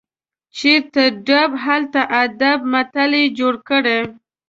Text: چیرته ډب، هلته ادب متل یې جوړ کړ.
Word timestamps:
چیرته 0.57 1.03
ډب، 1.27 1.51
هلته 1.65 2.01
ادب 2.23 2.59
متل 2.71 3.11
یې 3.19 3.25
جوړ 3.37 3.53
کړ. 3.67 3.85